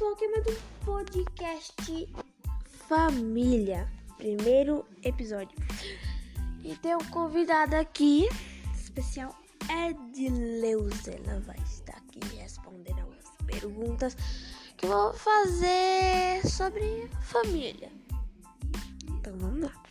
[0.00, 2.08] tema do podcast
[2.88, 5.58] Família, primeiro episódio.
[6.64, 8.26] E tem um convidado aqui,
[8.74, 9.36] especial
[9.68, 11.10] Edileuza.
[11.12, 14.16] Ela vai estar aqui respondendo algumas perguntas
[14.78, 17.92] que eu vou fazer sobre família.
[19.06, 19.82] Então vamos lá.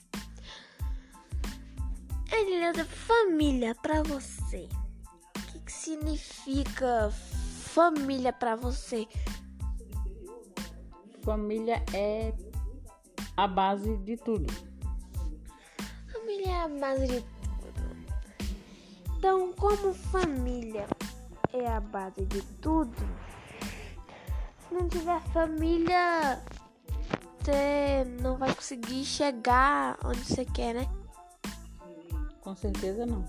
[2.32, 4.68] Edileuza, família pra você.
[5.38, 9.08] O que, que significa família pra você?
[11.22, 12.34] Família é
[13.36, 14.52] a base de tudo.
[16.12, 17.40] Família é a base de tudo.
[19.18, 20.88] Então, como família
[21.54, 22.96] é a base de tudo,
[24.60, 26.42] se não tiver família,
[27.40, 30.88] você não vai conseguir chegar onde você quer, né?
[32.42, 33.26] Com certeza não.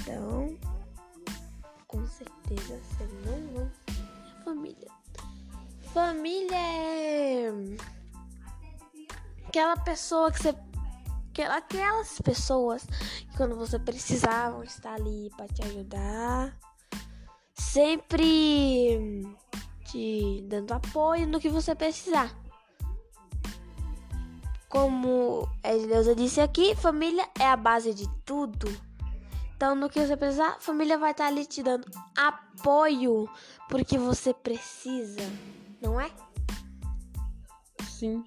[0.00, 0.56] Então,
[1.86, 3.89] com certeza você não vai.
[5.92, 7.52] Família é
[9.46, 10.54] aquela pessoa que você
[11.30, 16.56] aquela- aquelas pessoas que quando você precisar vão estar ali para te ajudar,
[17.54, 19.18] sempre
[19.84, 22.32] te dando apoio no que você precisar.
[24.68, 28.68] Como a Deusa disse aqui, família é a base de tudo.
[29.56, 33.28] Então, no que você precisar, família vai estar ali te dando apoio
[33.68, 35.20] porque você precisa,
[35.80, 36.10] não é?
[37.84, 38.24] Sim.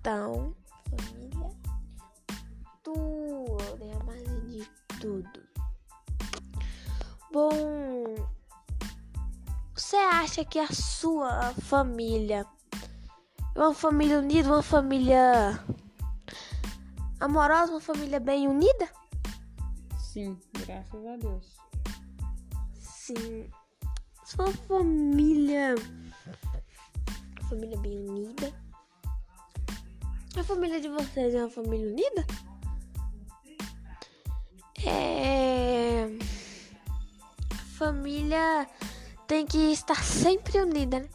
[0.00, 0.54] Então,
[0.88, 1.50] família,
[2.82, 4.68] tudo é a base de
[5.00, 5.48] tudo.
[7.30, 8.14] Bom,
[9.74, 12.46] você acha que a sua família
[13.54, 15.62] é uma família unida, uma família
[17.20, 18.88] amorosa, uma família bem unida?
[19.98, 21.56] Sim, graças a Deus.
[22.80, 23.50] Sim.
[24.28, 25.74] Sua família.
[27.48, 28.52] Família bem unida.
[30.38, 32.26] A família de vocês é uma família unida?
[34.84, 36.08] É.
[37.78, 38.68] Família
[39.26, 41.08] tem que estar sempre unida, né?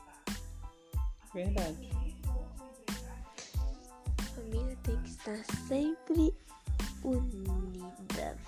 [1.36, 1.90] Verdade.
[4.34, 5.38] Família tem que estar
[5.68, 6.36] sempre
[7.04, 8.40] unida.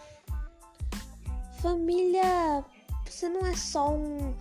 [1.61, 2.65] Família,
[3.05, 4.33] você não é só um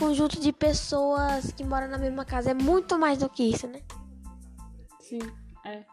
[0.00, 3.82] conjunto de pessoas que moram na mesma casa, é muito mais do que isso, né?
[4.98, 5.20] Sim,
[5.66, 5.84] é.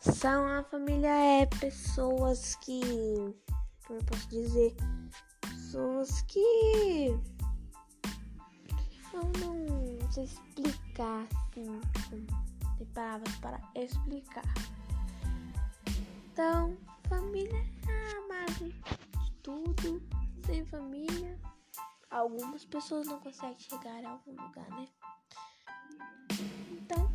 [0.00, 2.80] São a família é pessoas que,
[3.86, 4.74] como eu posso dizer,
[5.42, 6.40] pessoas que
[9.12, 11.26] eu não sei explicar
[11.98, 12.26] assim,
[12.78, 14.44] tem palavras para explicar.
[22.30, 24.88] Algumas pessoas não conseguem chegar a algum lugar, né?
[26.70, 27.12] Então,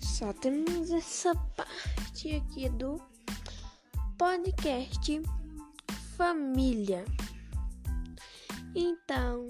[0.00, 3.00] só temos essa parte aqui do
[4.16, 5.22] podcast
[6.16, 7.04] Família.
[8.74, 9.48] Então,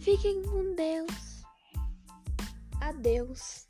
[0.00, 1.42] fiquem com Deus.
[2.80, 3.66] Adeus.